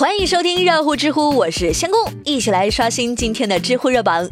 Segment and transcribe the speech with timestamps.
[0.00, 4.26] 欢迎收听热乎知乎，我是仙公，一起来刷新今天的知乎热榜。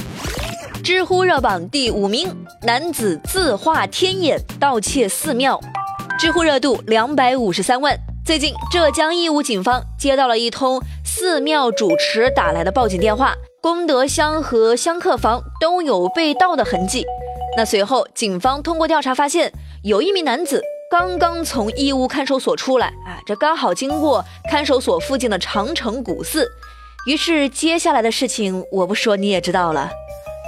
[0.82, 5.60] 知乎热榜第五名，男子自画天眼盗窃寺庙，
[6.18, 7.94] 知乎热度两百五十三万。
[8.24, 17.04] 最近，浙江义乌警方接到了一通寺庙主持打来的报警电话，功德箱和香客房都有被盗的痕迹。
[17.58, 19.52] 那随后，警方通过调查发现，
[19.84, 20.62] 有一名男子。
[20.90, 26.50] 刚刚从义乌看守所出来，啊，这刚好经过看守所附近的长城古寺，
[27.06, 29.90] 于是接下来的事情我不说你也知道了。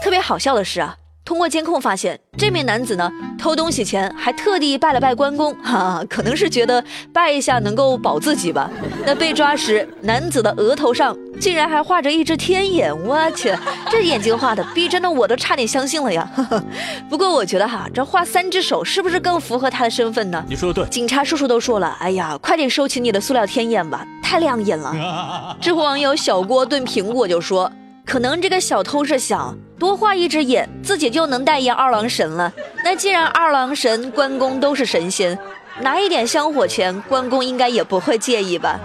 [0.02, 0.96] 特别好笑的是啊。
[1.30, 8.68] 通过监控发现，这名男子呢偷东西前还特地拜了拜关公， 哈，可能是觉得拜一下能够保自己吧。
[9.06, 13.56] 那被抓时，男子的额头上竟然还画着一只天眼，我去，
[13.88, 16.28] 这眼睛画的逼真的，我都差点相信了呀。
[16.34, 16.64] 呵 呵
[17.08, 20.44] 不过我觉得哈，这画三只手是不是更符合他的身份呢？
[20.48, 25.56] 你说的对，警察叔叔都说了，哎呀，快点收起你的塑料天眼吧，太亮眼了。
[25.62, 27.70] 知乎网友小郭炖苹果就说。
[28.02, 32.52] 可能这个小偷是想多画一只眼，自己就能代言二郎神了。
[32.84, 35.36] 那既然二郎神、关公都是神仙，
[35.80, 38.78] 拿一点香火钱，关公应该也不会介意吧？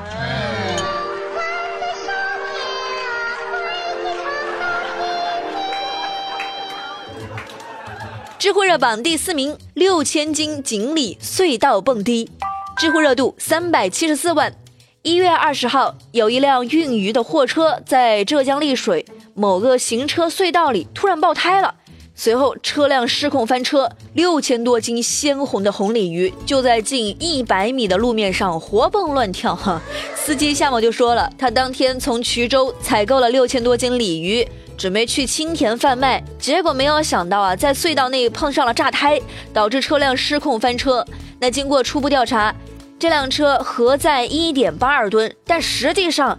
[8.40, 12.32] 知乎热榜第四名，六千斤锦鲤隧道蹦迪，
[12.78, 14.54] 知乎热度三百七十四万。
[15.02, 19.06] 一月二十号，有一辆运鱼的货车在浙江丽水
[19.38, 21.76] 某个行车隧道里突然爆胎了，
[22.16, 29.54] 随后车辆失控翻车，六千多斤鲜红的红鲤鱼就在近一百米的路面上活蹦乱跳。
[29.54, 29.82] 哈，
[30.16, 34.48] 司机夏某就说了，他当天从衢州采购了六千多斤鲤鱼，
[34.78, 39.22] 准备去青田贩卖，结果没有想到啊，在隧道内碰上了炸胎，
[39.54, 41.06] 导致车辆失控翻车。
[41.42, 42.56] 那经过初步调查。
[42.98, 46.36] 这辆车核载一点八二吨，但实际上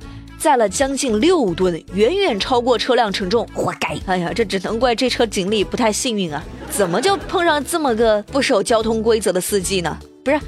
[0.47, 3.99] 载了将近六吨，远远超过车辆承重，活该！
[4.07, 9.99] 哎呀，这只能怪这车锦鲤不太幸运啊，怎么就碰上这么个不守交通规则的司机呢？
[10.25, 10.39] 不是，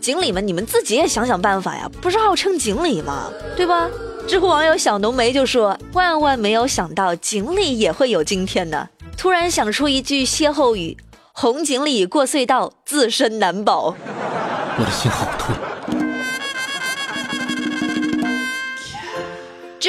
[0.00, 1.90] 锦鲤们，你们自己也想想办法呀！
[2.00, 3.32] 不是号称锦鲤吗？
[3.56, 3.90] 对吧？
[4.28, 8.88] 知乎网友小浓眉就说：“万万没有想到锦鲤也会有今天呢！
[9.16, 10.96] 突然想出一句歇后语：
[11.32, 13.96] 红锦鲤过隧道，自身难保。”
[14.78, 15.67] 我的心好痛。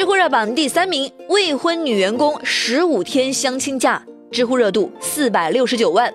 [0.00, 4.02] 知乎热榜第三名，未婚女员工十五天相亲假，
[4.32, 6.10] 知乎热度四百六十九万。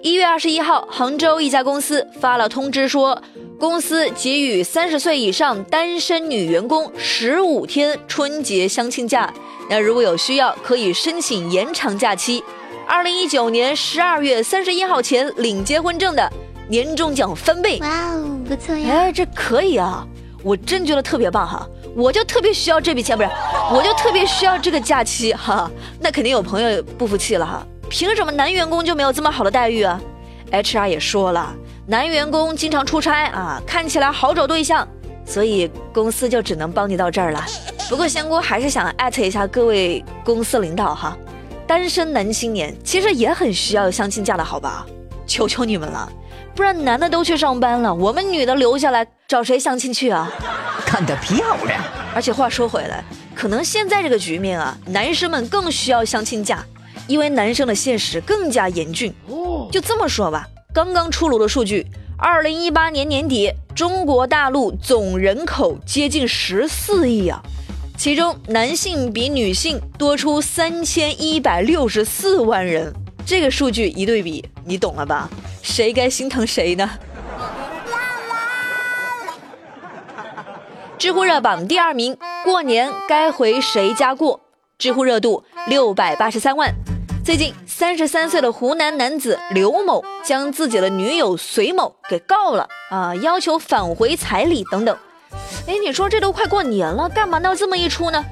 [0.00, 3.22] 一月二十一号，杭州一家公司发了通知说，
[3.60, 9.30] 公司给予三十岁以上单身女员工十五天春节相亲假，
[9.68, 12.42] 那如果有需要，可以申请延长假期。
[12.86, 16.32] 二零一九年十二月三十一号前领结婚证的。
[16.70, 18.88] 年终奖翻倍，哇哦，不错呀！
[18.90, 20.06] 哎，这可以啊，
[20.42, 21.68] 我真觉得特别棒哈！
[21.98, 23.30] 我就特别需要这笔钱，不是，
[23.74, 25.68] 我就特别需要这个假期哈。
[25.98, 30.00] 那肯定有朋友不服气了哈，凭什么男员工就没有这么好的待遇啊
[30.52, 31.52] ？HR 也说了，
[31.88, 34.86] 男员工经常出差啊，看起来好找对象，
[35.26, 37.44] 所以公司就只能帮你到这儿了。
[37.88, 41.18] 不过仙姑还是想艾特一下各位公司领导哈，
[41.66, 44.86] 单身男青年其实也很需要相亲假的好吧？
[45.26, 46.08] 求求你们了。
[46.54, 50.30] 不然男的都去上班了，我们女的留下来找谁相亲去啊？
[50.88, 51.84] 看得漂亮。
[52.14, 53.04] 而且话说回来，
[53.34, 56.64] 可能现在这个局面啊，男生们更需要相亲价，
[57.06, 59.12] 因为男生的现实更加严峻。
[59.26, 67.42] 哦，就这么说吧，刚刚出炉的数据，二零一八年年底，中国大陆总人口接近十四亿啊，
[67.98, 72.90] 其中男性比女性多出三千一百六十四万人。
[73.26, 75.28] 这个数据一对比，你懂了吧？
[75.62, 76.90] 谁该心疼谁呢？
[80.98, 84.40] 知乎热榜第二名，过年该回谁家过？
[84.78, 86.74] 知乎热度六百八十三万。
[87.24, 94.96] 最近，三十三岁的湖南男子刘某将自己的女友隋某给告了啊，要求返回彩礼等等。
[95.68, 98.24] 哎，你说这都快过年了，干嘛闹这么一出呢？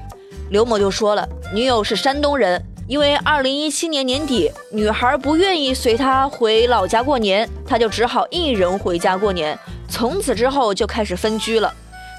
[0.49, 2.61] 刘某就说了，女友是山东人。
[2.89, 9.57] 因为二零一七年年底，女孩不愿意随他回老家过年，他就只好一人回家过年。
[9.89, 11.73] 从此之后就开始分居了。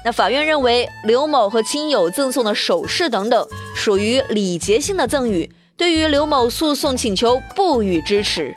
[0.05, 8.55] 那法院认为刘某和亲友赠送的首饰等等属于礼节性的赠与，对于刘某诉讼请求不予支持。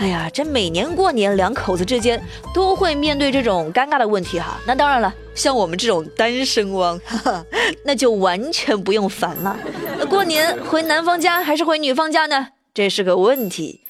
[0.00, 2.20] 哎呀，这每年过年两口子之间
[2.52, 4.60] 都会面对这种尴尬的问题哈。
[4.66, 7.44] 那当然了，像我们这种单身汪，哈 哈
[7.84, 9.56] 那就完全不用烦了。
[9.96, 12.48] 那过年回男方家还是回女方家呢？
[12.74, 13.82] 这是个问题。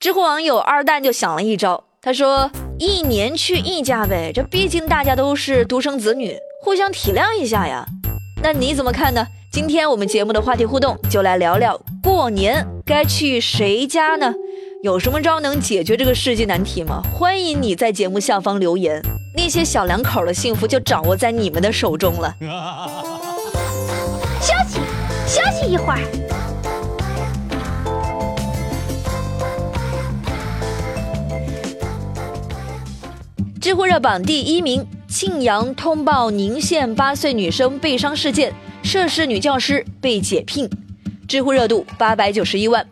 [0.00, 2.50] 知乎网友二蛋就想了一招，他说
[2.80, 7.84] 一年去一家呗，这毕竟大家都是独生子女，互相体谅一下呀。
[8.40, 9.26] 那你怎么看呢？
[9.50, 14.32] 今天我们节目的话题互动就来聊聊过年该去谁家呢？
[14.84, 17.02] 有什么招能解决这个世纪难题吗？
[17.12, 19.02] 欢迎你在节目下方留言。
[19.36, 22.32] 那些小两口的幸福就掌握在你们的手中了。
[24.40, 24.78] 休息，
[25.26, 25.98] 休息一会儿。
[33.60, 34.84] 知乎热榜第一名：
[35.24, 38.52] 庆阳通报宁县八岁女生被伤事件。
[38.82, 40.68] 涉事女教师被解聘，
[41.28, 42.84] 知乎热度八百九十一万。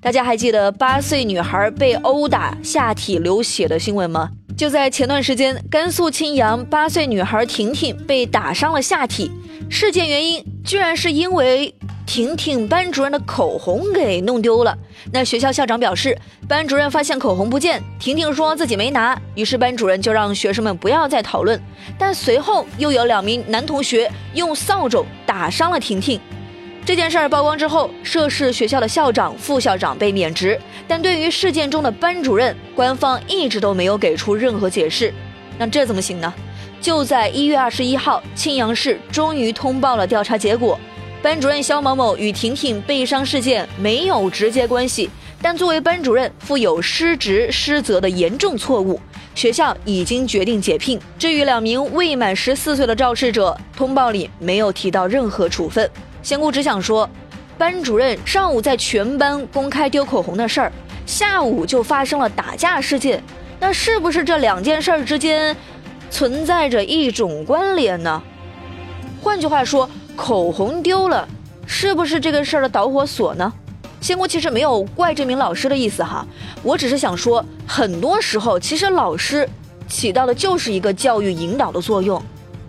[0.00, 4.30] 大家还记得八岁女孩被殴打下体流血的新闻吗？
[4.56, 9.30] 就在前段时间，甘肃庆阳八岁女孩婷婷被打伤了下体，
[9.68, 11.74] 事件原因居然是因为。
[12.06, 14.76] 婷婷班主任的口红给弄丢了，
[15.10, 16.16] 那学校校长表示，
[16.46, 21.60] 班主任发现口红不见，婷婷说自己没拿，于是班主任就让学生们不要再讨论。
[21.98, 26.20] 但随后又有两名男同学用扫帚打伤了婷婷。
[26.84, 35.12] 这件事儿曝光之后，涉事学校的校长、副校长被免职，但对于事件中的班主任，官方一直都没有给出任何解释。
[35.58, 36.32] 那这怎么行呢？
[36.80, 40.78] 就在一月二十一号，庆阳市终于通报了调查结果。
[41.24, 45.08] 班主任肖某某与婷婷被伤事件没有直接关系，
[45.40, 49.00] 但作为班主任负有失职失责的严重错误，
[49.34, 51.00] 学校已经决定解聘。
[51.18, 55.90] 至于两名未满十四岁的肇事者，通报里没有提到任何处分。
[56.22, 57.08] 仙姑只想说，
[57.56, 60.70] 班主任上午在全班公开丢口红的事儿，
[61.06, 63.24] 下午就发生了打架事件，
[63.58, 65.56] 那是不是这两件事之间
[66.10, 68.22] 存在着一种关联呢？
[69.22, 69.88] 换句话说。
[70.16, 71.28] 口红丢了，
[71.66, 73.52] 是不是这个事儿的导火索呢？
[74.00, 76.26] 仙姑其实没有怪这名老师的意思哈，
[76.62, 79.48] 我只是想说，很多时候其实老师
[79.88, 82.22] 起到的就是一个教育引导的作用。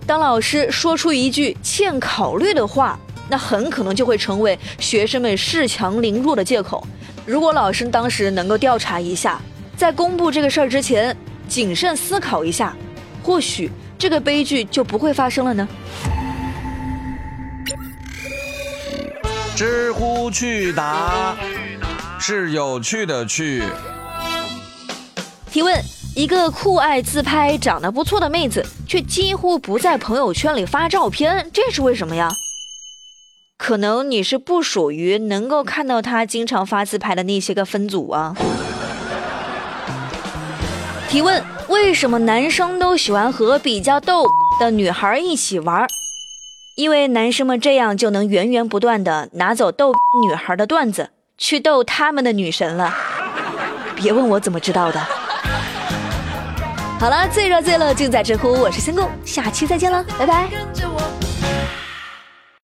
[0.08, 2.98] 当老师说出一句欠考虑的话，
[3.28, 6.86] 那很可能就会成为学生们恃强凌弱的借口。
[7.26, 9.42] 如果老师当时能够调查一下，
[9.76, 11.16] 在公布这个事儿之前
[11.50, 12.74] 谨慎思考一下，
[13.22, 15.68] 或许这个悲剧就不会发生了呢。
[19.56, 21.34] 知乎趣答
[22.20, 23.64] 是有趣的趣。
[25.50, 25.82] 提问：
[26.14, 32.30] 一个酷爱自拍、长得不错的妹子，却几乎不在朋友圈里发照片，这是为什么呀？
[33.58, 38.36] 可能你是不属于能够看到她经常发自拍的那些个分组啊。
[41.08, 44.26] 提问：为什么男生都喜欢和比较逗
[44.60, 45.88] 的女孩一起玩？
[46.76, 49.94] 因为男生们这样就能源源不断的拿走逗
[50.28, 52.94] 女孩的段子，去逗他们的女神了。
[53.96, 55.00] 别问我怎么知道的。
[57.00, 60.50] 好了，最热最乐尽在知乎，我是仙姑，下期再见了，拜拜。